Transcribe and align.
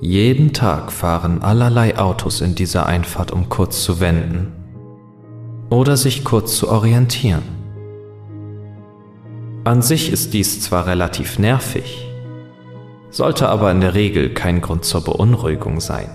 Jeden 0.00 0.52
Tag 0.52 0.92
fahren 0.92 1.42
allerlei 1.42 1.98
Autos 1.98 2.42
in 2.42 2.54
dieser 2.54 2.86
Einfahrt, 2.86 3.32
um 3.32 3.48
kurz 3.48 3.82
zu 3.82 3.98
wenden 3.98 4.52
oder 5.70 5.96
sich 5.96 6.22
kurz 6.22 6.56
zu 6.56 6.68
orientieren. 6.68 7.42
An 9.64 9.82
sich 9.82 10.12
ist 10.12 10.34
dies 10.34 10.60
zwar 10.60 10.86
relativ 10.86 11.38
nervig, 11.38 12.06
sollte 13.10 13.48
aber 13.48 13.70
in 13.72 13.80
der 13.80 13.94
Regel 13.94 14.32
kein 14.34 14.60
Grund 14.60 14.84
zur 14.84 15.02
Beunruhigung 15.02 15.80
sein. 15.80 16.10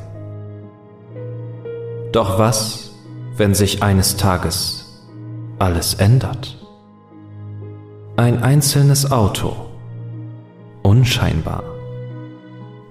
Doch 2.12 2.38
was, 2.38 2.92
wenn 3.36 3.56
sich 3.56 3.82
eines 3.82 4.16
Tages 4.16 5.04
alles 5.58 5.96
ändert? 5.96 6.58
Ein 8.16 8.44
einzelnes 8.44 9.12
Auto, 9.12 9.56
unscheinbar 10.84 11.71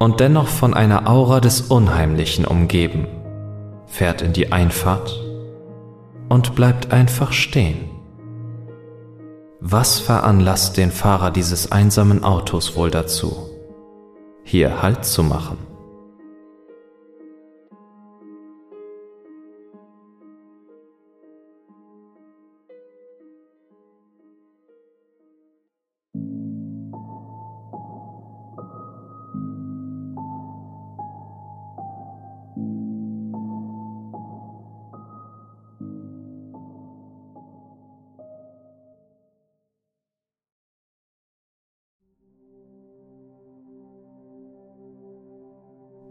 und 0.00 0.18
dennoch 0.18 0.48
von 0.48 0.72
einer 0.72 1.08
Aura 1.08 1.40
des 1.40 1.60
Unheimlichen 1.60 2.46
umgeben, 2.46 3.06
fährt 3.86 4.22
in 4.22 4.32
die 4.32 4.50
Einfahrt 4.50 5.20
und 6.30 6.54
bleibt 6.54 6.90
einfach 6.90 7.32
stehen. 7.32 7.90
Was 9.60 10.00
veranlasst 10.00 10.78
den 10.78 10.90
Fahrer 10.90 11.30
dieses 11.30 11.70
einsamen 11.70 12.24
Autos 12.24 12.76
wohl 12.76 12.90
dazu, 12.90 13.50
hier 14.42 14.80
Halt 14.80 15.04
zu 15.04 15.22
machen? 15.22 15.58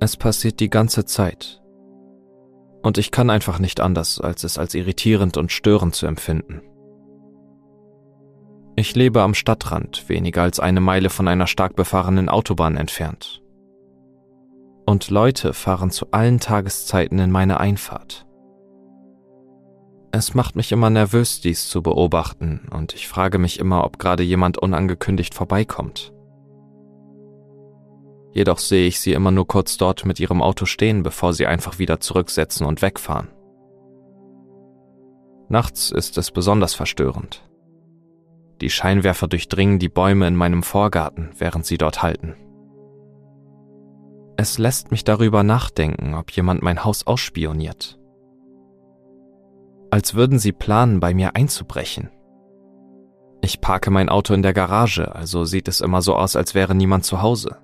Es 0.02 0.16
passiert 0.16 0.59
die 0.61 0.69
ganze 0.69 1.03
Zeit. 1.03 1.61
Und 2.81 2.97
ich 2.97 3.11
kann 3.11 3.30
einfach 3.30 3.59
nicht 3.59 3.81
anders, 3.81 4.22
als 4.22 4.45
es 4.45 4.58
als 4.58 4.73
irritierend 4.73 5.36
und 5.36 5.52
störend 5.52 5.94
zu 5.94 6.08
empfinden. 6.08 6.61
Ich 8.77 8.95
lebe 8.95 9.22
am 9.22 9.33
Stadtrand, 9.33 10.08
weniger 10.08 10.44
als 10.44 10.61
eine 10.61 10.80
Meile 10.80 11.09
von 11.09 11.27
einer 11.27 11.47
stark 11.47 11.75
befahrenen 11.75 12.30
Autobahn 12.30 12.77
entfernt. 12.77 13.42
Und 14.86 15.09
Leute 15.09 15.53
fahren 15.53 15.92
zu 15.92 16.11
allen 16.11 16.39
Tageszeiten 16.39 17.20
in 17.20 17.30
meine 17.30 17.59
Einfahrt. 17.59 18.25
Es 20.14 20.33
macht 20.33 20.55
mich 20.55 20.72
immer 20.72 20.89
nervös, 20.89 21.42
dies 21.42 21.67
zu 21.67 21.83
beobachten, 21.83 22.70
und 22.73 22.95
ich 22.95 23.09
frage 23.09 23.38
mich 23.38 23.59
immer, 23.59 23.83
ob 23.83 24.00
gerade 24.00 24.23
jemand 24.23 24.58
unangekündigt 24.58 25.36
vorbeikommt. 25.36 26.14
Jedoch 28.31 28.59
sehe 28.59 28.88
ich 28.88 28.99
sie 28.99 29.13
immer 29.13 29.31
nur 29.31 29.47
kurz 29.47 29.77
dort 29.77 30.05
mit 30.05 30.19
ihrem 30.19 30.41
Auto 30.41 30.66
stehen, 30.66 31.03
bevor 31.03 31.33
sie 31.33 31.47
einfach 31.47 31.80
wieder 31.80 31.99
zurücksetzen 31.99 32.66
und 32.66 32.81
wegfahren. 32.81 33.30
Nachts 35.47 35.89
ist 35.89 36.17
es 36.17 36.30
besonders 36.30 36.75
verstörend. 36.75 37.44
Die 38.61 38.69
Scheinwerfer 38.69 39.27
durchdringen 39.27 39.80
die 39.80 39.89
Bäume 39.89 40.27
in 40.27 40.36
meinem 40.36 40.61
Vorgarten, 40.61 41.31
während 41.38 41.66
sie 41.66 41.77
dort 41.77 42.03
halten. 42.03 42.36
Es 44.37 44.58
lässt 44.58 44.92
mich 44.92 45.04
darüber 45.04 45.43
nachdenken, 45.43 46.14
ob 46.14 46.31
jemand 46.31 46.61
mein 46.61 46.83
Haus 46.83 47.08
ausspioniert. 47.08 47.98
Als 49.92 50.14
würden 50.14 50.37
sie 50.37 50.52
planen, 50.52 50.99
bei 50.99 51.14
mir 51.14 51.36
einzubrechen. 51.36 52.11
Ich 53.42 53.59
parke 53.59 53.89
mein 53.89 54.08
Auto 54.08 54.33
in 54.33 54.43
der 54.43 54.54
Garage, 54.54 55.15
also 55.15 55.45
sieht 55.45 55.67
es 55.67 55.81
immer 55.81 56.02
so 56.02 56.15
aus, 56.15 56.36
als 56.36 56.54
wäre 56.54 56.75
niemand 56.75 57.05
zu 57.05 57.21
Hause 57.21 57.58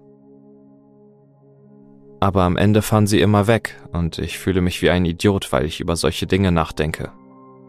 aber 2.26 2.42
am 2.42 2.58
Ende 2.58 2.82
fahren 2.82 3.06
sie 3.06 3.22
immer 3.22 3.46
weg 3.46 3.80
und 3.94 4.18
ich 4.18 4.40
fühle 4.40 4.62
mich 4.62 4.82
wie 4.82 4.90
ein 4.90 5.06
Idiot, 5.06 5.54
weil 5.54 5.64
ich 5.64 5.80
über 5.80 5.96
solche 5.96 6.26
Dinge 6.26 6.52
nachdenke, 6.52 7.12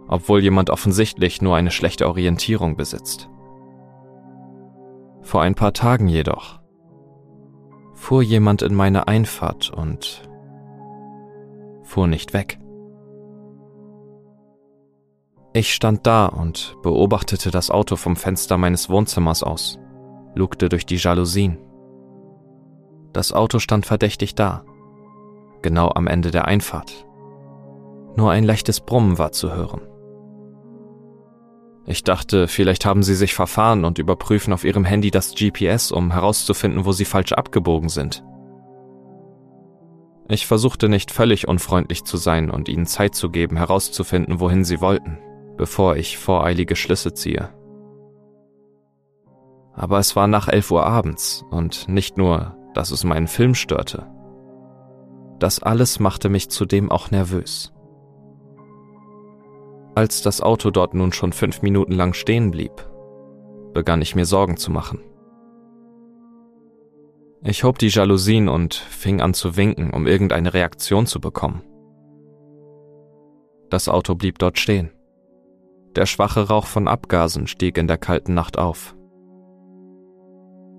obwohl 0.09 0.43
jemand 0.43 0.71
offensichtlich 0.71 1.43
nur 1.43 1.55
eine 1.56 1.71
schlechte 1.71 2.09
Orientierung 2.09 2.75
besitzt. 2.75 3.28
Vor 5.21 5.43
ein 5.43 5.55
paar 5.55 5.75
Tagen 5.75 6.09
jedoch 6.09 6.59
fuhr 7.93 8.22
jemand 8.22 8.62
in 8.62 8.75
meine 8.75 9.09
Einfahrt 9.09 9.69
und 9.69 10.22
fuhr 11.83 12.06
nicht 12.06 12.33
weg. 12.33 12.59
Ich 15.53 15.75
stand 15.75 16.06
da 16.06 16.25
und 16.25 16.78
beobachtete 16.83 17.50
das 17.50 17.71
Auto 17.71 17.97
vom 17.97 18.16
Fenster 18.16 18.56
meines 18.56 18.89
Wohnzimmers 18.89 19.43
aus, 19.43 19.78
lugte 20.34 20.71
durch 20.71 20.87
die 20.87 20.97
Jalousien. 20.97 21.59
Das 23.16 23.32
Auto 23.32 23.60
stand 23.60 23.87
verdächtig 23.87 24.34
da, 24.34 24.62
genau 25.62 25.88
am 25.94 26.06
Ende 26.06 26.31
der 26.31 26.44
Einfahrt. 26.44 27.06
Nur 28.15 28.31
ein 28.31 28.44
leichtes 28.44 28.81
Brummen 28.81 29.16
war 29.16 29.32
zu 29.32 29.54
hören. 29.54 29.81
Ich 31.87 32.04
dachte, 32.04 32.47
vielleicht 32.47 32.84
haben 32.84 33.03
sie 33.03 33.15
sich 33.15 33.32
verfahren 33.32 33.87
und 33.87 33.99
überprüfen 33.99 34.53
auf 34.53 34.65
ihrem 34.65 34.84
Handy 34.84 35.10
das 35.10 35.34
GPS, 35.34 35.93
um 35.93 36.12
herauszufinden, 36.12 36.84
wo 36.84 36.93
sie 36.93 37.06
falsch 37.06 37.32
abgebogen 37.32 37.88
sind. 37.88 38.22
Ich 40.28 40.47
versuchte 40.47 40.91
nicht 40.91 41.10
völlig 41.10 41.48
unfreundlich 41.48 42.04
zu 42.04 42.19
sein 42.19 42.50
und 42.50 42.69
ihnen 42.69 42.84
Zeit 42.84 43.15
zu 43.15 43.31
geben, 43.31 43.56
herauszufinden, 43.56 44.41
wohin 44.41 44.62
sie 44.62 44.83
wollten, 44.83 45.16
bevor 45.56 45.97
ich 45.97 46.19
voreilige 46.19 46.77
Schlüsse 46.77 47.15
ziehe. 47.15 47.48
Aber 49.72 50.00
es 50.00 50.16
war 50.16 50.27
nach 50.27 50.48
elf 50.48 50.71
Uhr 50.71 50.84
abends 50.84 51.47
und 51.50 51.88
nicht 51.88 52.19
nur 52.19 52.54
dass 52.76 52.91
es 52.91 53.04
meinen 53.04 53.26
Film 53.26 53.54
störte. 53.54 54.06
Das 55.38 55.62
alles 55.62 55.98
machte 55.98 56.28
mich 56.28 56.50
zudem 56.50 56.91
auch 56.91 57.10
nervös. 57.10 57.72
Als 59.94 60.20
das 60.20 60.42
Auto 60.42 60.70
dort 60.70 60.92
nun 60.92 61.12
schon 61.12 61.32
fünf 61.32 61.62
Minuten 61.62 61.92
lang 61.92 62.12
stehen 62.12 62.50
blieb, 62.50 62.86
begann 63.72 64.03
ich 64.03 64.15
mir 64.15 64.26
Sorgen 64.26 64.59
zu 64.59 64.70
machen. 64.70 65.00
Ich 67.42 67.65
hob 67.65 67.78
die 67.78 67.88
Jalousien 67.88 68.48
und 68.48 68.75
fing 68.75 69.20
an 69.20 69.32
zu 69.32 69.56
winken, 69.56 69.91
um 69.91 70.06
irgendeine 70.06 70.53
Reaktion 70.53 71.06
zu 71.06 71.20
bekommen. 71.20 71.62
Das 73.70 73.88
Auto 73.88 74.15
blieb 74.15 74.38
dort 74.38 74.59
stehen. 74.59 74.91
Der 75.94 76.06
schwache 76.06 76.48
Rauch 76.48 76.66
von 76.66 76.88
Abgasen 76.88 77.47
stieg 77.47 77.78
in 77.78 77.86
der 77.86 77.98
kalten 77.98 78.34
Nacht 78.34 78.59
auf. 78.59 78.96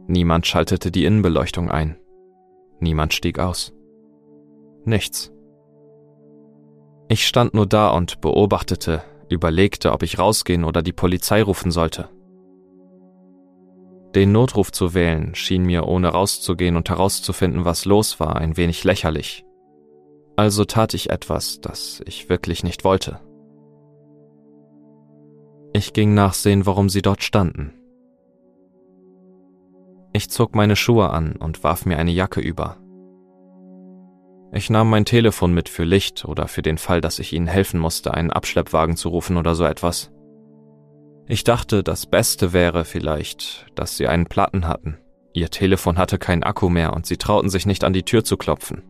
Niemand 0.08 0.48
schaltete 0.48 0.92
die 0.92 1.06
Innenbeleuchtung 1.06 1.70
ein. 1.70 1.98
Niemand 2.80 3.14
stieg 3.14 3.40
aus. 3.40 3.74
Nichts. 4.86 5.34
Ich 7.10 7.28
stand 7.28 7.54
nur 7.54 7.66
da 7.66 7.90
und 7.90 8.22
beobachtete, 8.22 9.04
überlegte, 9.30 9.92
ob 9.92 10.04
ich 10.04 10.18
rausgehen 10.18 10.64
oder 10.64 10.82
die 10.82 10.94
Polizei 10.94 11.44
rufen 11.44 11.72
sollte. 11.72 12.10
Den 14.16 14.32
Notruf 14.32 14.72
zu 14.72 14.94
wählen 14.94 15.36
schien 15.36 15.64
mir, 15.64 15.86
ohne 15.86 16.08
rauszugehen 16.08 16.78
und 16.78 16.90
herauszufinden, 16.90 17.66
was 17.66 17.86
los 17.86 18.20
war, 18.20 18.38
ein 18.38 18.58
wenig 18.58 18.84
lächerlich. 18.84 19.46
Also 20.38 20.66
tat 20.66 20.94
ich 20.94 21.10
etwas, 21.10 21.60
das 21.62 22.02
ich 22.06 22.30
wirklich 22.30 22.64
nicht 22.64 22.84
wollte. 22.84 23.20
Ich 25.74 25.94
ging 25.94 26.14
nachsehen, 26.14 26.66
warum 26.66 26.90
sie 26.90 27.02
dort 27.02 27.24
standen. 27.24 27.77
Ich 30.18 30.32
zog 30.32 30.56
meine 30.56 30.76
Schuhe 30.76 31.12
an 31.12 31.34
und 31.34 31.64
warf 31.64 31.86
mir 31.86 32.00
eine 32.00 32.10
Jacke 32.10 32.42
über. 32.42 32.78
Ich 34.52 34.72
nahm 34.72 34.90
mein 34.90 35.06
Telefon 35.06 35.54
mit 35.54 35.70
für 35.70 35.84
Licht 35.84 36.26
oder 36.26 36.48
für 36.48 36.64
den 36.64 36.80
Fall, 36.80 37.02
dass 37.02 37.20
ich 37.20 37.34
ihnen 37.34 37.46
helfen 37.46 37.80
musste, 37.80 38.16
einen 38.16 38.32
Abschleppwagen 38.32 38.98
zu 38.98 39.10
rufen 39.10 39.38
oder 39.38 39.54
so 39.54 39.64
etwas. 39.64 40.12
Ich 41.28 41.44
dachte, 41.44 41.84
das 41.84 42.08
Beste 42.08 42.52
wäre 42.52 42.84
vielleicht, 42.84 43.68
dass 43.76 43.96
sie 43.96 44.08
einen 44.08 44.26
Platten 44.26 44.68
hatten. 44.68 44.98
Ihr 45.34 45.52
Telefon 45.52 46.00
hatte 46.00 46.18
keinen 46.18 46.42
Akku 46.42 46.68
mehr 46.68 46.94
und 46.94 47.06
sie 47.06 47.18
trauten 47.18 47.52
sich 47.52 47.68
nicht 47.68 47.84
an 47.84 47.94
die 47.94 48.04
Tür 48.04 48.24
zu 48.24 48.38
klopfen. 48.38 48.82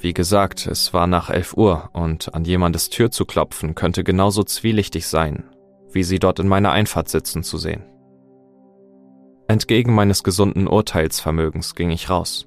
Wie 0.00 0.14
gesagt, 0.14 0.66
es 0.66 0.94
war 0.94 1.08
nach 1.08 1.28
elf 1.28 1.52
Uhr 1.52 1.90
und 1.92 2.34
an 2.34 2.46
jemandes 2.46 2.88
Tür 2.88 3.10
zu 3.10 3.26
klopfen 3.26 3.74
könnte 3.74 4.02
genauso 4.02 4.44
zwielichtig 4.44 5.06
sein, 5.06 5.44
wie 5.92 6.04
sie 6.04 6.18
dort 6.18 6.38
in 6.38 6.48
meiner 6.48 6.72
Einfahrt 6.72 7.10
sitzen 7.10 7.42
zu 7.42 7.58
sehen. 7.58 7.84
Entgegen 9.50 9.96
meines 9.96 10.22
gesunden 10.22 10.68
Urteilsvermögens 10.68 11.74
ging 11.74 11.90
ich 11.90 12.08
raus. 12.08 12.46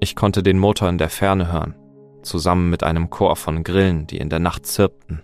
Ich 0.00 0.16
konnte 0.16 0.42
den 0.42 0.58
Motor 0.58 0.88
in 0.88 0.98
der 0.98 1.08
Ferne 1.08 1.52
hören, 1.52 1.76
zusammen 2.22 2.68
mit 2.68 2.82
einem 2.82 3.10
Chor 3.10 3.36
von 3.36 3.62
Grillen, 3.62 4.08
die 4.08 4.16
in 4.16 4.28
der 4.28 4.40
Nacht 4.40 4.66
zirpten. 4.66 5.22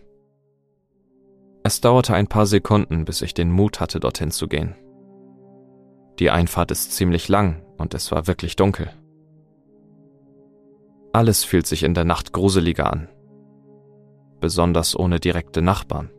Es 1.64 1.80
dauerte 1.80 2.14
ein 2.14 2.28
paar 2.28 2.46
Sekunden, 2.46 3.04
bis 3.04 3.20
ich 3.20 3.34
den 3.34 3.50
Mut 3.50 3.80
hatte, 3.80 3.98
dorthin 3.98 4.30
zu 4.30 4.46
gehen. 4.46 4.76
Die 6.20 6.30
Einfahrt 6.30 6.70
ist 6.70 6.92
ziemlich 6.92 7.28
lang 7.28 7.60
und 7.76 7.92
es 7.92 8.12
war 8.12 8.28
wirklich 8.28 8.54
dunkel, 8.54 8.92
Alles 11.12 11.42
fühlt 11.42 11.66
sich 11.66 11.82
in 11.82 11.94
der 11.94 12.04
Nacht 12.04 12.32
gruseliger 12.32 12.92
an, 12.92 13.08
besonders 14.38 14.96
ohne 14.96 15.18
direkte 15.18 15.62
Nachbarn. 15.62 16.10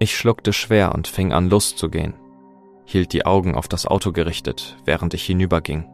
Ich 0.00 0.16
schluckte 0.16 0.52
schwer 0.52 0.92
und 0.92 1.06
fing 1.06 1.32
an 1.32 1.48
loszugehen, 1.48 2.14
hielt 2.84 3.12
die 3.12 3.26
Augen 3.26 3.54
auf 3.54 3.68
das 3.68 3.86
Auto 3.86 4.12
gerichtet, 4.12 4.76
während 4.84 5.14
ich 5.14 5.24
hinüberging. 5.24 5.88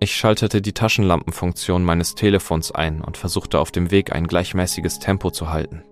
Ich 0.00 0.14
schaltete 0.14 0.60
die 0.60 0.72
Taschenlampenfunktion 0.72 1.84
meines 1.84 2.14
Telefons 2.14 2.72
ein 2.72 3.00
und 3.00 3.16
versuchte 3.16 3.58
auf 3.58 3.70
dem 3.70 3.90
Weg 3.90 4.12
ein 4.12 4.26
gleichmäßiges 4.26 4.98
Tempo 4.98 5.30
zu 5.30 5.50
halten. 5.50 5.82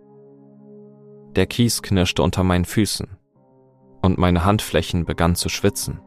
Der 1.34 1.46
Kies 1.46 1.82
knirschte 1.82 2.22
unter 2.22 2.44
meinen 2.44 2.66
Füßen 2.66 3.16
und 4.02 4.18
meine 4.18 4.44
Handflächen 4.44 5.04
begannen 5.04 5.36
zu 5.36 5.48
schwitzen. 5.48 6.00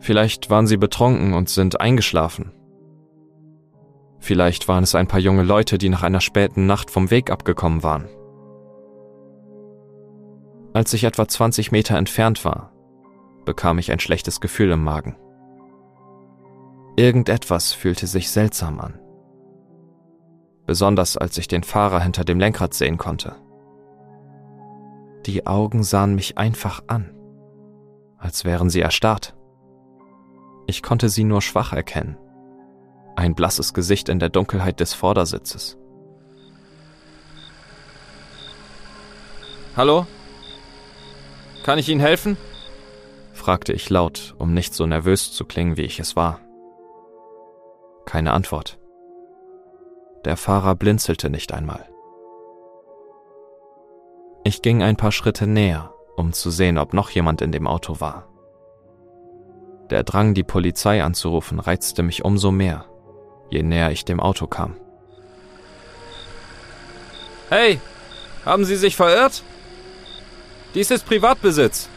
Vielleicht 0.00 0.50
waren 0.50 0.66
sie 0.66 0.78
betrunken 0.78 1.34
und 1.34 1.48
sind 1.48 1.80
eingeschlafen. 1.80 2.50
Vielleicht 4.18 4.66
waren 4.66 4.82
es 4.82 4.96
ein 4.96 5.06
paar 5.06 5.20
junge 5.20 5.44
Leute, 5.44 5.78
die 5.78 5.88
nach 5.88 6.02
einer 6.02 6.20
späten 6.20 6.66
Nacht 6.66 6.90
vom 6.90 7.10
Weg 7.10 7.30
abgekommen 7.30 7.84
waren. 7.84 8.08
Als 10.74 10.92
ich 10.94 11.04
etwa 11.04 11.28
20 11.28 11.70
Meter 11.70 11.98
entfernt 11.98 12.44
war, 12.44 12.72
bekam 13.44 13.78
ich 13.78 13.92
ein 13.92 14.00
schlechtes 14.00 14.40
Gefühl 14.40 14.70
im 14.70 14.82
Magen. 14.82 15.16
Irgendetwas 16.96 17.72
fühlte 17.72 18.06
sich 18.06 18.30
seltsam 18.30 18.80
an. 18.80 18.98
Besonders 20.66 21.16
als 21.16 21.36
ich 21.36 21.48
den 21.48 21.62
Fahrer 21.62 22.00
hinter 22.00 22.24
dem 22.24 22.38
Lenkrad 22.38 22.72
sehen 22.72 22.96
konnte. 22.96 23.34
Die 25.26 25.46
Augen 25.46 25.82
sahen 25.82 26.14
mich 26.14 26.38
einfach 26.38 26.82
an, 26.86 27.12
als 28.16 28.44
wären 28.44 28.70
sie 28.70 28.80
erstarrt. 28.80 29.34
Ich 30.66 30.82
konnte 30.82 31.08
sie 31.08 31.24
nur 31.24 31.42
schwach 31.42 31.72
erkennen. 31.72 32.16
Ein 33.14 33.34
blasses 33.34 33.74
Gesicht 33.74 34.08
in 34.08 34.18
der 34.18 34.30
Dunkelheit 34.30 34.80
des 34.80 34.94
Vordersitzes. 34.94 35.76
Hallo? 39.76 40.06
Kann 41.62 41.78
ich 41.78 41.88
Ihnen 41.88 42.00
helfen? 42.00 42.36
fragte 43.32 43.72
ich 43.72 43.88
laut, 43.88 44.34
um 44.38 44.52
nicht 44.52 44.74
so 44.74 44.86
nervös 44.86 45.32
zu 45.32 45.44
klingen, 45.44 45.76
wie 45.76 45.82
ich 45.82 45.98
es 46.00 46.16
war. 46.16 46.40
Keine 48.04 48.32
Antwort. 48.32 48.78
Der 50.24 50.36
Fahrer 50.36 50.74
blinzelte 50.74 51.30
nicht 51.30 51.52
einmal. 51.52 51.88
Ich 54.44 54.62
ging 54.62 54.82
ein 54.82 54.96
paar 54.96 55.12
Schritte 55.12 55.46
näher, 55.46 55.94
um 56.16 56.32
zu 56.32 56.50
sehen, 56.50 56.78
ob 56.78 56.94
noch 56.94 57.10
jemand 57.10 57.42
in 57.42 57.52
dem 57.52 57.66
Auto 57.66 58.00
war. 58.00 58.28
Der 59.90 60.02
Drang, 60.02 60.34
die 60.34 60.44
Polizei 60.44 61.02
anzurufen, 61.02 61.60
reizte 61.60 62.02
mich 62.02 62.24
umso 62.24 62.50
mehr, 62.50 62.86
je 63.50 63.62
näher 63.62 63.90
ich 63.90 64.04
dem 64.04 64.20
Auto 64.20 64.46
kam. 64.46 64.76
Hey, 67.50 67.80
haben 68.44 68.64
Sie 68.64 68.76
sich 68.76 68.96
verirrt? 68.96 69.42
Dies 70.74 70.90
ist 70.90 71.06
Privatbesitz, 71.06 71.88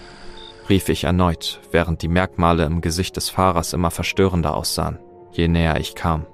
rief 0.70 0.90
ich 0.90 1.06
erneut, 1.06 1.62
während 1.72 2.02
die 2.02 2.08
Merkmale 2.08 2.66
im 2.66 2.82
Gesicht 2.82 3.16
des 3.16 3.30
Fahrers 3.30 3.74
immer 3.74 3.92
verstörender 3.92 4.56
aussahen 4.56 5.00
je 5.38 5.48
näher 5.48 5.80
ich 5.80 5.96
kam. 5.96 6.26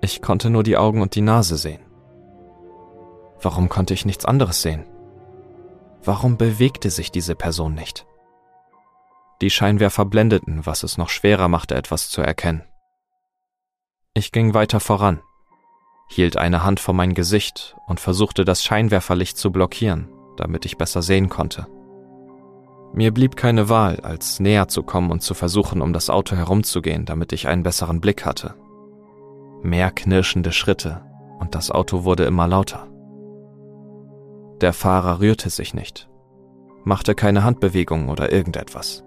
Ich 0.00 0.22
konnte 0.22 0.50
nur 0.50 0.62
die 0.62 0.76
Augen 0.76 1.00
und 1.00 1.14
die 1.14 1.22
Nase 1.22 1.56
sehen. 1.56 1.80
Warum 3.40 3.68
konnte 3.68 3.94
ich 3.94 4.04
nichts 4.04 4.24
anderes 4.24 4.62
sehen? 4.62 4.84
Warum 6.04 6.36
bewegte 6.36 6.90
sich 6.90 7.10
diese 7.10 7.34
Person 7.34 7.74
nicht? 7.74 8.06
Die 9.40 9.50
Scheinwerfer 9.50 10.04
blendeten, 10.04 10.64
was 10.64 10.82
es 10.82 10.96
noch 10.96 11.10
schwerer 11.10 11.48
machte, 11.48 11.74
etwas 11.74 12.08
zu 12.08 12.22
erkennen. 12.22 12.64
Ich 14.14 14.32
ging 14.32 14.54
weiter 14.54 14.80
voran, 14.80 15.20
hielt 16.08 16.36
eine 16.36 16.62
Hand 16.62 16.80
vor 16.80 16.94
mein 16.94 17.12
Gesicht 17.12 17.76
und 17.86 18.00
versuchte 18.00 18.44
das 18.44 18.64
Scheinwerferlicht 18.64 19.36
zu 19.36 19.52
blockieren, 19.52 20.08
damit 20.36 20.64
ich 20.64 20.78
besser 20.78 21.02
sehen 21.02 21.28
konnte. 21.28 21.66
Mir 22.92 23.12
blieb 23.12 23.36
keine 23.36 23.68
Wahl, 23.68 24.00
als 24.00 24.40
näher 24.40 24.68
zu 24.68 24.82
kommen 24.82 25.10
und 25.10 25.22
zu 25.22 25.34
versuchen, 25.34 25.82
um 25.82 25.92
das 25.92 26.08
Auto 26.08 26.36
herumzugehen, 26.36 27.04
damit 27.04 27.32
ich 27.32 27.48
einen 27.48 27.62
besseren 27.62 28.00
Blick 28.00 28.24
hatte. 28.24 28.54
Mehr 29.62 29.90
knirschende 29.90 30.52
Schritte, 30.52 31.02
und 31.38 31.54
das 31.54 31.70
Auto 31.70 32.04
wurde 32.04 32.24
immer 32.24 32.48
lauter. 32.48 32.86
Der 34.60 34.72
Fahrer 34.72 35.20
rührte 35.20 35.50
sich 35.50 35.74
nicht, 35.74 36.08
machte 36.84 37.14
keine 37.14 37.44
Handbewegung 37.44 38.08
oder 38.08 38.32
irgendetwas. 38.32 39.04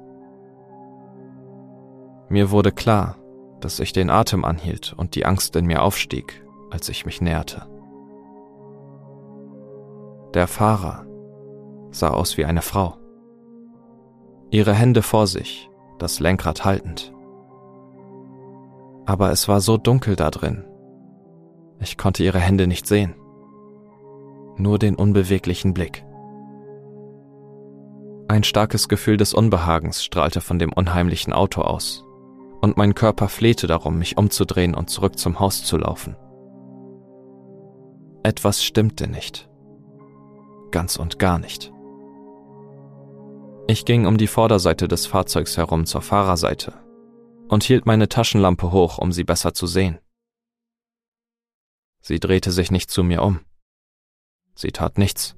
Mir 2.30 2.52
wurde 2.52 2.72
klar, 2.72 3.16
dass 3.60 3.80
ich 3.80 3.92
den 3.92 4.12
Atem 4.12 4.46
anhielt 4.46 4.94
und 4.96 5.16
die 5.16 5.26
Angst 5.26 5.56
in 5.56 5.66
mir 5.66 5.81
aufstieg, 5.81 6.46
als 6.70 6.90
ich 6.90 7.06
mich 7.08 7.22
näherte. 7.22 7.66
Der 10.36 10.48
Fahrer 10.48 11.08
sah 11.91 12.09
aus 12.09 12.38
wie 12.38 12.45
eine 12.45 12.62
Frau 12.62 13.00
ihre 14.51 14.74
Hände 14.74 15.01
vor 15.01 15.27
sich, 15.27 15.69
das 16.00 16.19
Lenkrad 16.19 16.65
haltend. 16.65 17.13
Aber 19.06 19.31
es 19.31 19.47
war 19.47 19.62
so 19.62 19.77
dunkel 19.77 20.15
da 20.15 20.31
drin. 20.31 20.65
Ich 21.80 21.97
konnte 21.97 22.24
ihre 22.24 22.39
Hände 22.39 22.68
nicht 22.68 22.88
sehen. 22.88 23.15
Nur 24.57 24.80
den 24.80 24.95
unbeweglichen 24.95 25.74
Blick. 25.74 26.06
Ein 28.27 28.44
starkes 28.44 28.89
Gefühl 28.89 29.18
des 29.18 29.33
Unbehagens 29.33 30.03
strahlte 30.03 30.42
von 30.42 30.59
dem 30.59 30.74
unheimlichen 30.74 31.33
Auto 31.33 31.62
aus, 31.62 32.06
und 32.62 32.77
mein 32.77 32.94
Körper 32.94 33.30
flehte 33.30 33.65
darum, 33.68 33.97
mich 33.97 34.18
umzudrehen 34.18 34.75
und 34.75 34.89
zurück 34.89 35.18
zum 35.18 35.39
Haus 35.39 35.63
zu 35.63 35.77
laufen. 35.77 36.15
Etwas 38.21 38.63
stimmte 38.63 39.07
nicht. 39.07 39.50
Ganz 40.71 40.97
und 40.97 41.18
gar 41.18 41.39
nicht. 41.39 41.71
Ich 43.69 43.86
ging 43.86 44.07
um 44.07 44.18
die 44.18 44.25
Vorderseite 44.25 44.88
des 44.88 45.06
Fahrzeugs 45.06 45.56
herum 45.56 45.86
zur 45.86 46.01
Fahrerseite 46.01 46.74
und 47.50 47.63
hielt 47.63 47.86
meine 47.86 48.10
Taschenlampe 48.10 48.71
hoch, 48.71 48.98
um 48.98 49.12
sie 49.12 49.24
besser 49.24 49.54
zu 49.54 49.68
sehen. 49.68 50.00
Sie 52.01 52.19
drehte 52.19 52.51
sich 52.51 52.71
nicht 52.71 52.89
zu 52.89 53.04
mir 53.04 53.21
um. 53.21 53.42
Sie 54.56 54.71
tat 54.71 54.97
nichts. 54.97 55.35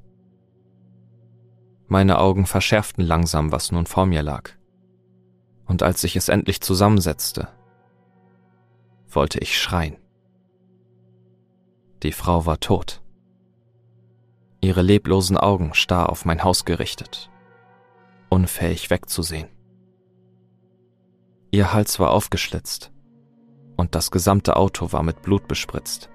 Meine 1.88 2.20
Augen 2.20 2.46
verschärften 2.46 3.04
langsam, 3.04 3.52
was 3.52 3.74
nun 3.74 3.86
vor 3.86 4.06
mir 4.06 4.24
lag. 4.24 4.52
Und 5.66 5.84
als 5.84 6.02
ich 6.06 6.16
es 6.16 6.30
endlich 6.30 6.62
zusammensetzte, 6.62 7.50
wollte 9.10 9.40
ich 9.40 9.60
schreien. 9.60 9.98
Die 12.02 12.14
Frau 12.14 12.46
war 12.46 12.62
tot. 12.62 13.02
Ihre 14.62 14.84
leblosen 14.84 15.36
Augen 15.36 15.74
starr 15.74 16.08
auf 16.08 16.24
mein 16.24 16.46
Haus 16.46 16.64
gerichtet 16.64 17.30
unfähig 18.32 18.90
wegzusehen. 18.90 19.50
Ihr 21.52 21.74
Hals 21.74 22.00
war 22.00 22.12
aufgeschlitzt 22.12 22.92
und 23.76 23.94
das 23.94 24.10
gesamte 24.10 24.56
Auto 24.56 24.94
war 24.94 25.04
mit 25.04 25.22
Blut 25.22 25.48
bespritzt. 25.48 26.10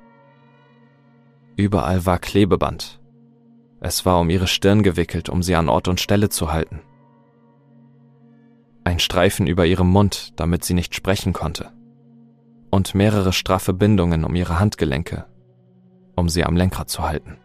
Überall 1.56 2.06
war 2.06 2.18
Klebeband. 2.18 3.00
Es 3.80 4.06
war 4.06 4.18
um 4.18 4.30
ihre 4.30 4.46
Stirn 4.46 4.82
gewickelt, 4.82 5.28
um 5.28 5.42
sie 5.42 5.54
an 5.54 5.68
Ort 5.68 5.88
und 5.88 6.00
Stelle 6.00 6.30
zu 6.30 6.52
halten. 6.52 6.80
Ein 8.84 8.98
Streifen 8.98 9.46
über 9.46 9.66
ihrem 9.66 9.90
Mund, 9.90 10.32
damit 10.36 10.64
sie 10.64 10.74
nicht 10.74 10.94
sprechen 10.94 11.34
konnte. 11.34 11.72
Und 12.70 12.94
mehrere 12.94 13.32
straffe 13.32 13.74
Bindungen 13.74 14.24
um 14.24 14.34
ihre 14.34 14.58
Handgelenke, 14.58 15.26
um 16.14 16.28
sie 16.30 16.44
am 16.44 16.56
Lenkrad 16.56 16.88
zu 16.88 17.02
halten. 17.02 17.36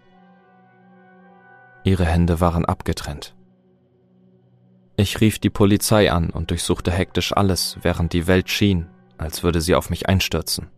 Ihre 1.84 2.06
Hände 2.06 2.40
waren 2.40 2.63
abgetrennt. 2.63 3.36
Ich 4.98 5.22
rief 5.22 5.40
die 5.40 5.50
Polizei 5.50 6.12
an 6.12 6.30
und 6.30 6.52
durchsuchte 6.52 6.92
hektisch 6.92 7.36
alles, 7.36 7.78
während 7.82 8.14
die 8.14 8.28
Welt 8.28 8.50
schien, 8.50 8.88
als 9.18 9.44
würde 9.44 9.62
sie 9.62 9.76
auf 9.76 9.90
mich 9.90 10.10
einstürzen. 10.10 10.70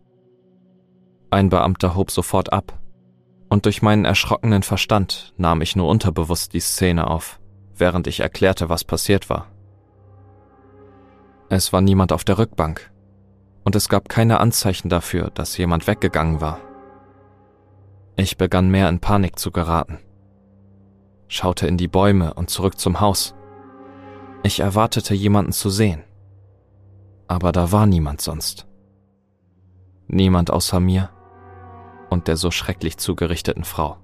Ein 1.30 1.48
Beamter 1.48 1.94
hob 1.94 2.10
sofort 2.10 2.52
ab, 2.52 2.78
und 3.48 3.66
durch 3.66 3.82
meinen 3.82 4.04
erschrockenen 4.04 4.62
Verstand 4.62 5.34
nahm 5.36 5.60
ich 5.60 5.76
nur 5.76 5.88
unterbewusst 5.88 6.52
die 6.52 6.60
Szene 6.60 7.08
auf, 7.08 7.40
während 7.76 8.06
ich 8.06 8.20
erklärte, 8.20 8.68
was 8.68 8.84
passiert 8.84 9.28
war. 9.28 9.48
Es 11.48 11.72
war 11.72 11.80
niemand 11.80 12.12
auf 12.12 12.24
der 12.24 12.38
Rückbank, 12.38 12.90
und 13.64 13.76
es 13.76 13.88
gab 13.88 14.08
keine 14.08 14.40
Anzeichen 14.40 14.88
dafür, 14.88 15.30
dass 15.30 15.56
jemand 15.56 15.86
weggegangen 15.86 16.40
war. 16.40 16.60
Ich 18.16 18.36
begann 18.36 18.70
mehr 18.70 18.88
in 18.88 19.00
Panik 19.00 19.38
zu 19.38 19.50
geraten, 19.50 19.98
schaute 21.26 21.66
in 21.66 21.76
die 21.76 21.88
Bäume 21.88 22.34
und 22.34 22.50
zurück 22.50 22.78
zum 22.78 23.00
Haus. 23.00 23.34
Ich 24.44 24.60
erwartete 24.60 25.14
jemanden 25.14 25.52
zu 25.52 25.70
sehen. 25.70 26.04
Aber 27.26 27.50
da 27.50 27.72
war 27.72 27.86
niemand 27.86 28.20
sonst. 28.20 28.66
Niemand 30.06 30.50
außer 30.50 30.80
mir 30.80 31.08
und 32.10 32.28
der 32.28 32.36
so 32.36 32.50
schrecklich 32.50 32.98
zugerichteten 32.98 33.64
Frau. 33.64 33.96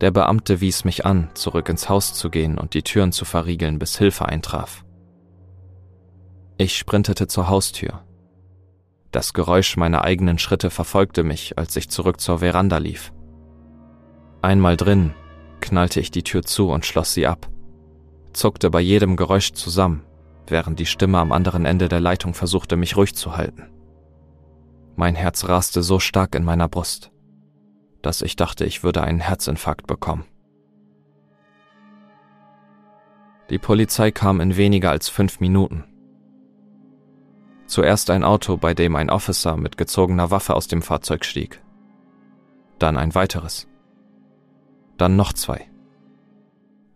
Der 0.00 0.10
Beamte 0.10 0.62
wies 0.62 0.84
mich 0.84 1.04
an, 1.04 1.28
zurück 1.34 1.68
ins 1.68 1.90
Haus 1.90 2.14
zu 2.14 2.30
gehen 2.30 2.56
und 2.58 2.72
die 2.72 2.82
Türen 2.82 3.12
zu 3.12 3.26
verriegeln, 3.26 3.78
bis 3.78 3.98
Hilfe 3.98 4.26
eintraf. 4.26 4.84
Ich 6.56 6.78
sprintete 6.78 7.26
zur 7.26 7.48
Haustür. 7.48 8.02
Das 9.10 9.34
Geräusch 9.34 9.76
meiner 9.76 10.02
eigenen 10.02 10.38
Schritte 10.38 10.70
verfolgte 10.70 11.22
mich, 11.22 11.58
als 11.58 11.76
ich 11.76 11.90
zurück 11.90 12.18
zur 12.18 12.38
Veranda 12.38 12.78
lief. 12.78 13.12
Einmal 14.40 14.78
drin, 14.78 15.14
knallte 15.62 16.00
ich 16.00 16.10
die 16.10 16.22
Tür 16.22 16.42
zu 16.42 16.68
und 16.68 16.84
schloss 16.84 17.14
sie 17.14 17.26
ab, 17.26 17.48
zuckte 18.34 18.68
bei 18.68 18.80
jedem 18.80 19.16
Geräusch 19.16 19.52
zusammen, 19.52 20.02
während 20.46 20.78
die 20.78 20.86
Stimme 20.86 21.18
am 21.18 21.32
anderen 21.32 21.64
Ende 21.64 21.88
der 21.88 22.00
Leitung 22.00 22.34
versuchte, 22.34 22.76
mich 22.76 22.96
ruhig 22.96 23.14
zu 23.14 23.36
halten. 23.36 23.70
Mein 24.96 25.14
Herz 25.14 25.48
raste 25.48 25.82
so 25.82 25.98
stark 25.98 26.34
in 26.34 26.44
meiner 26.44 26.68
Brust, 26.68 27.10
dass 28.02 28.20
ich 28.20 28.36
dachte, 28.36 28.66
ich 28.66 28.84
würde 28.84 29.02
einen 29.02 29.20
Herzinfarkt 29.20 29.86
bekommen. 29.86 30.24
Die 33.48 33.58
Polizei 33.58 34.10
kam 34.10 34.40
in 34.40 34.56
weniger 34.56 34.90
als 34.90 35.08
fünf 35.08 35.40
Minuten. 35.40 35.84
Zuerst 37.66 38.10
ein 38.10 38.24
Auto, 38.24 38.56
bei 38.58 38.74
dem 38.74 38.96
ein 38.96 39.10
Officer 39.10 39.56
mit 39.56 39.78
gezogener 39.78 40.30
Waffe 40.30 40.54
aus 40.54 40.68
dem 40.68 40.82
Fahrzeug 40.82 41.24
stieg. 41.24 41.62
Dann 42.78 42.98
ein 42.98 43.14
weiteres. 43.14 43.66
Dann 45.02 45.16
noch 45.16 45.32
zwei. 45.32 45.68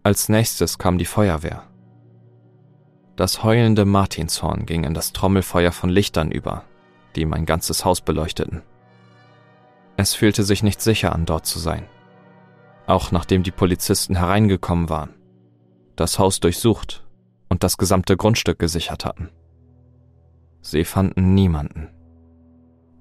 Als 0.04 0.28
nächstes 0.28 0.78
kam 0.78 0.96
die 0.96 1.04
Feuerwehr. 1.04 1.64
Das 3.16 3.42
heulende 3.42 3.84
Martinshorn 3.84 4.64
ging 4.64 4.84
in 4.84 4.94
das 4.94 5.12
Trommelfeuer 5.12 5.72
von 5.72 5.90
Lichtern 5.90 6.30
über, 6.30 6.62
die 7.16 7.26
mein 7.26 7.46
ganzes 7.46 7.84
Haus 7.84 8.00
beleuchteten. 8.00 8.62
Es 9.96 10.14
fühlte 10.14 10.44
sich 10.44 10.62
nicht 10.62 10.80
sicher 10.80 11.12
an, 11.12 11.26
dort 11.26 11.46
zu 11.46 11.58
sein. 11.58 11.88
Auch 12.86 13.10
nachdem 13.10 13.42
die 13.42 13.50
Polizisten 13.50 14.14
hereingekommen 14.14 14.88
waren, 14.88 15.10
das 15.96 16.20
Haus 16.20 16.38
durchsucht 16.38 17.04
und 17.48 17.64
das 17.64 17.76
gesamte 17.76 18.16
Grundstück 18.16 18.60
gesichert 18.60 19.04
hatten. 19.04 19.30
Sie 20.60 20.84
fanden 20.84 21.34
niemanden. 21.34 21.88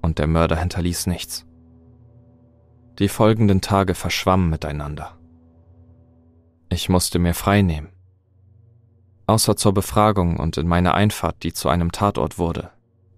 Und 0.02 0.18
der 0.18 0.26
Mörder 0.26 0.56
hinterließ 0.56 1.06
nichts. 1.06 1.45
Die 2.98 3.08
folgenden 3.08 3.60
Tage 3.60 3.94
verschwammen 3.94 4.48
miteinander. 4.48 5.18
Ich 6.70 6.88
musste 6.88 7.18
mir 7.18 7.34
frei 7.34 7.62
nehmen. 7.62 7.88
Außer 9.26 9.56
zur 9.56 9.74
Befragung 9.74 10.38
und 10.38 10.56
in 10.56 10.66
meine 10.66 10.94
Einfahrt, 10.94 11.42
die 11.42 11.52
zu 11.52 11.68
einem 11.68 11.92
Tatort 11.92 12.38
wurde, 12.38 12.70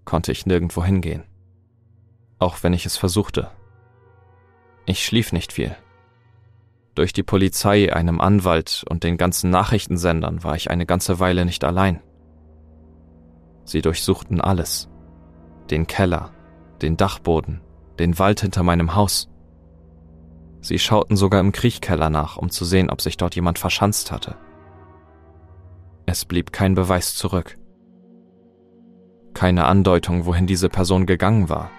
konnte 0.05 0.31
ich 0.31 0.45
nirgendwo 0.45 0.83
hingehen. 0.83 1.23
Auch 2.39 2.63
wenn 2.63 2.73
ich 2.73 2.85
es 2.85 2.97
versuchte. 2.97 3.51
Ich 4.85 5.05
schlief 5.05 5.31
nicht 5.31 5.53
viel. 5.53 5.75
Durch 6.95 7.13
die 7.13 7.23
Polizei, 7.23 7.93
einem 7.93 8.19
Anwalt 8.19 8.83
und 8.89 9.03
den 9.03 9.17
ganzen 9.17 9.49
Nachrichtensendern 9.49 10.43
war 10.43 10.55
ich 10.55 10.69
eine 10.69 10.85
ganze 10.85 11.19
Weile 11.19 11.45
nicht 11.45 11.63
allein. 11.63 12.01
Sie 13.63 13.81
durchsuchten 13.81 14.41
alles. 14.41 14.89
Den 15.69 15.87
Keller, 15.87 16.31
den 16.81 16.97
Dachboden, 16.97 17.61
den 17.99 18.19
Wald 18.19 18.41
hinter 18.41 18.63
meinem 18.63 18.95
Haus. 18.95 19.29
Sie 20.61 20.79
schauten 20.79 21.15
sogar 21.15 21.39
im 21.39 21.51
Kriechkeller 21.51 22.09
nach, 22.09 22.37
um 22.37 22.49
zu 22.49 22.65
sehen, 22.65 22.89
ob 22.89 23.01
sich 23.01 23.17
dort 23.17 23.35
jemand 23.35 23.59
verschanzt 23.59 24.11
hatte. 24.11 24.35
Es 26.05 26.25
blieb 26.25 26.51
kein 26.51 26.75
Beweis 26.75 27.15
zurück. 27.15 27.57
Keine 29.33 29.65
Andeutung, 29.65 30.25
wohin 30.25 30.47
diese 30.47 30.69
Person 30.69 31.05
gegangen 31.05 31.49
war. 31.49 31.69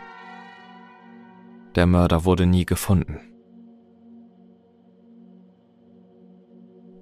Der 1.74 1.86
Mörder 1.86 2.24
wurde 2.24 2.46
nie 2.46 2.64
gefunden. 2.64 3.20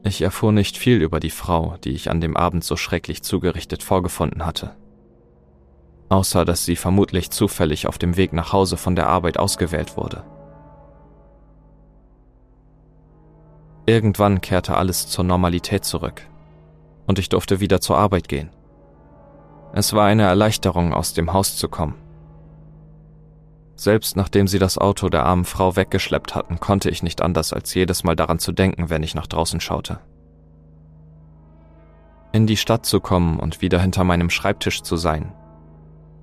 Ich 0.05 0.23
erfuhr 0.23 0.53
nicht 0.53 0.79
viel 0.79 1.03
über 1.03 1.21
die 1.21 1.31
Frau, 1.31 1.77
die 1.85 1.91
ich 1.91 2.11
an 2.11 2.21
dem 2.21 2.37
Abend 2.37 2.65
so 2.65 2.77
schrecklich 2.77 3.23
zugerichtet 3.23 3.83
vorgefunden 3.83 4.47
hatte. 4.47 4.75
Außer 6.09 6.45
dass 6.45 6.65
sie 6.65 6.77
vermutlich 6.77 7.31
zufällig 7.31 7.87
auf 7.87 7.99
dem 7.99 8.17
Weg 8.17 8.33
nach 8.33 8.53
Hause 8.53 8.79
von 8.79 8.97
der 8.97 9.09
Arbeit 9.09 9.39
ausgewählt 9.39 9.97
wurde. 9.97 10.25
Irgendwann 13.89 14.43
kehrte 14.43 14.77
alles 14.77 15.09
zur 15.09 15.25
Normalität 15.25 15.83
zurück 15.83 16.21
und 17.07 17.19
ich 17.19 17.31
durfte 17.31 17.59
wieder 17.59 17.81
zur 17.81 17.97
Arbeit 17.97 18.29
gehen. 18.29 18.51
Es 19.73 19.95
war 19.95 20.05
eine 20.05 20.25
Erleichterung, 20.25 20.93
aus 20.93 21.15
dem 21.15 21.33
Haus 21.33 21.57
zu 21.57 21.71
kommen. 21.71 21.95
Selbst 23.77 24.15
nachdem 24.15 24.47
sie 24.47 24.59
das 24.59 24.77
Auto 24.77 25.09
der 25.09 25.25
armen 25.25 25.47
Frau 25.47 25.75
weggeschleppt 25.75 26.35
hatten, 26.35 26.61
konnte 26.61 26.91
ich 26.91 27.03
nicht 27.03 27.23
anders, 27.23 27.55
als 27.55 27.73
jedes 27.73 28.05
Mal 28.05 28.15
daran 28.15 28.39
zu 28.39 28.53
denken, 28.53 28.91
wenn 28.91 29.03
ich 29.03 29.15
nach 29.15 29.27
draußen 29.27 29.59
schaute. 29.59 30.01
In 32.33 32.47
die 32.47 32.59
Stadt 32.59 32.85
zu 32.85 33.01
kommen 33.01 33.41
und 33.41 33.63
wieder 33.63 33.81
hinter 33.81 34.05
meinem 34.05 34.29
Schreibtisch 34.29 34.83
zu 34.83 34.99
sein, 34.99 35.33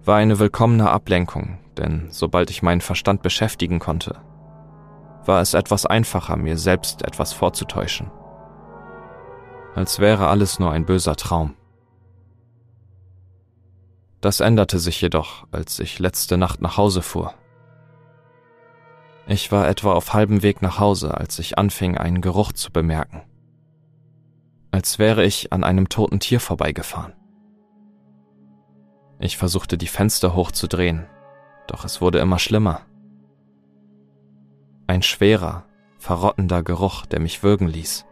war 0.03 0.17
eine 0.17 0.37
willkommene 0.37 0.91
Ablenkung, 0.91 1.57
denn 1.79 2.09
sobald 2.11 2.51
ich 2.51 2.61
meinen 2.61 2.81
Verstand 2.81 3.23
beschäftigen 3.23 3.79
konnte, 3.79 4.17
war 5.27 5.41
es 5.41 5.53
etwas 5.53 5.85
einfacher, 5.85 6.35
mir 6.37 6.57
selbst 6.57 7.03
etwas 7.03 7.33
vorzutäuschen 7.33 8.11
als 9.75 9.99
wäre 9.99 10.27
alles 10.27 10.57
nur 10.57 10.71
ein 10.71 10.85
böser 10.85 11.15
Traum. 11.17 11.53
Das 14.21 14.39
änderte 14.39 14.79
sich 14.79 15.01
jedoch, 15.01 15.45
als 15.51 15.79
ich 15.79 15.99
letzte 15.99 16.37
Nacht 16.37 16.61
nach 16.61 16.77
Hause 16.77 17.01
fuhr. 17.01 17.33
Ich 19.27 19.51
war 19.51 19.67
etwa 19.67 19.93
auf 19.93 20.13
halbem 20.13 20.41
Weg 20.41 20.61
nach 20.61 20.79
Hause, 20.79 21.15
als 21.15 21.37
ich 21.39 21.57
anfing, 21.57 21.97
einen 21.97 22.21
Geruch 22.21 22.53
zu 22.53 22.71
bemerken. 22.71 23.23
Als 24.71 24.97
wäre 24.97 25.25
ich 25.25 25.51
an 25.51 25.63
einem 25.63 25.89
toten 25.89 26.19
Tier 26.19 26.39
vorbeigefahren. 26.39 27.13
Ich 29.19 29.37
versuchte 29.37 29.77
die 29.77 29.87
Fenster 29.87 30.35
hochzudrehen, 30.35 31.05
doch 31.67 31.85
es 31.85 32.01
wurde 32.01 32.19
immer 32.19 32.39
schlimmer. 32.39 32.81
Ein 34.87 35.01
schwerer, 35.01 35.65
verrottender 35.97 36.61
Geruch, 36.61 37.07
der 37.07 37.19
mich 37.19 37.41
würgen 37.41 37.67
ließ. 37.67 38.05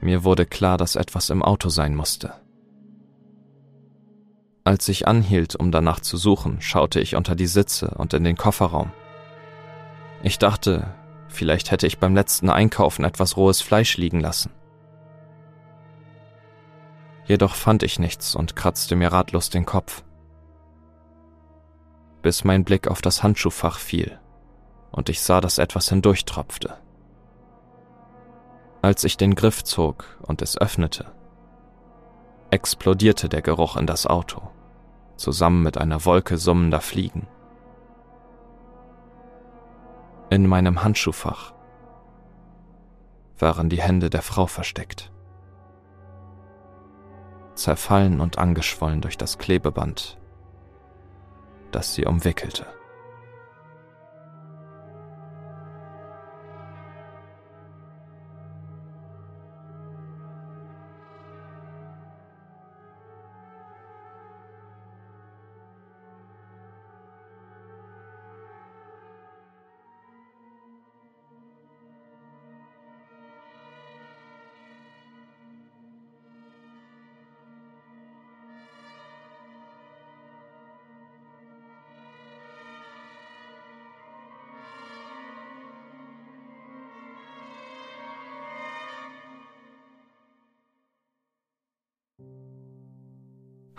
Mir 0.00 0.24
wurde 0.24 0.46
klar, 0.46 0.78
dass 0.78 0.96
etwas 0.96 1.28
im 1.28 1.42
Auto 1.42 1.68
sein 1.68 1.94
musste. 1.94 2.32
Als 4.64 4.88
ich 4.88 5.06
anhielt, 5.06 5.54
um 5.54 5.70
danach 5.70 6.00
zu 6.00 6.16
suchen, 6.16 6.62
schaute 6.62 6.98
ich 6.98 7.14
unter 7.14 7.34
die 7.34 7.46
Sitze 7.46 7.94
und 7.98 8.14
in 8.14 8.24
den 8.24 8.36
Kofferraum. 8.36 8.90
Ich 10.22 10.38
dachte, 10.38 10.94
vielleicht 11.28 11.70
hätte 11.70 11.86
ich 11.86 11.98
beim 11.98 12.14
letzten 12.14 12.48
Einkaufen 12.48 13.04
etwas 13.04 13.36
rohes 13.36 13.60
Fleisch 13.60 13.98
liegen 13.98 14.20
lassen. 14.20 14.50
Jedoch 17.26 17.54
fand 17.54 17.82
ich 17.82 17.98
nichts 17.98 18.34
und 18.34 18.56
kratzte 18.56 18.96
mir 18.96 19.12
ratlos 19.12 19.50
den 19.50 19.66
Kopf. 19.66 20.02
Bis 22.22 22.44
mein 22.44 22.64
Blick 22.64 22.88
auf 22.88 23.02
das 23.02 23.22
Handschuhfach 23.22 23.78
fiel 23.78 24.18
und 24.92 25.08
ich 25.08 25.20
sah, 25.20 25.40
dass 25.40 25.58
etwas 25.58 25.88
hindurchtropfte. 25.88 26.76
Als 28.82 29.04
ich 29.04 29.16
den 29.16 29.34
Griff 29.34 29.62
zog 29.62 30.04
und 30.22 30.42
es 30.42 30.58
öffnete, 30.58 31.12
explodierte 32.50 33.28
der 33.28 33.42
Geruch 33.42 33.76
in 33.76 33.86
das 33.86 34.06
Auto, 34.06 34.42
zusammen 35.16 35.62
mit 35.62 35.78
einer 35.78 36.04
Wolke 36.04 36.38
summender 36.38 36.80
Fliegen. 36.80 37.28
In 40.30 40.46
meinem 40.46 40.82
Handschuhfach 40.82 41.52
waren 43.38 43.68
die 43.68 43.82
Hände 43.82 44.10
der 44.10 44.22
Frau 44.22 44.46
versteckt, 44.46 45.12
zerfallen 47.54 48.20
und 48.20 48.38
angeschwollen 48.38 49.00
durch 49.00 49.18
das 49.18 49.38
Klebeband, 49.38 50.18
das 51.70 51.94
sie 51.94 52.06
umwickelte. 52.06 52.66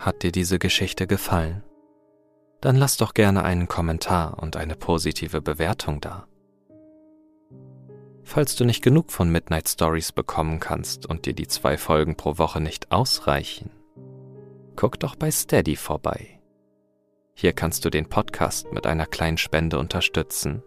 Hat 0.02 0.24
dir 0.24 0.32
diese 0.32 0.58
Geschichte 0.58 1.06
gefallen? 1.06 1.62
Dann 2.60 2.74
lass 2.74 2.96
doch 2.96 3.14
gerne 3.14 3.44
einen 3.44 3.68
Kommentar 3.68 4.42
und 4.42 4.56
eine 4.56 4.74
positive 4.74 5.40
Bewertung 5.40 6.00
da. 6.00 6.26
Falls 8.24 8.56
du 8.56 8.64
nicht 8.64 8.82
genug 8.82 9.12
von 9.12 9.30
Midnight 9.30 9.68
Stories 9.68 10.10
bekommen 10.10 10.58
kannst 10.58 11.06
und 11.06 11.24
dir 11.24 11.34
die 11.34 11.46
zwei 11.46 11.78
Folgen 11.78 12.16
pro 12.16 12.36
Woche 12.36 12.60
nicht 12.60 12.90
ausreichen, 12.90 13.70
guck 14.74 14.98
doch 14.98 15.14
bei 15.14 15.30
Steady 15.30 15.76
vorbei. 15.76 16.40
Hier 17.34 17.52
kannst 17.52 17.84
du 17.84 17.90
den 17.90 18.08
Podcast 18.08 18.72
mit 18.72 18.88
einer 18.88 19.06
kleinen 19.06 19.38
Spende 19.38 19.78
unterstützen 19.78 20.64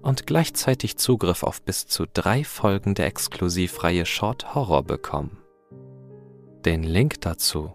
und 0.00 0.26
gleichzeitig 0.26 0.96
Zugriff 0.96 1.42
auf 1.42 1.60
bis 1.60 1.88
zu 1.88 2.06
drei 2.10 2.42
Folgen 2.42 2.94
der 2.94 3.04
Exklusivreihe 3.04 4.06
Short 4.06 4.54
Horror 4.54 4.82
bekommen. 4.82 5.36
Den 6.64 6.84
Link 6.84 7.20
dazu 7.20 7.74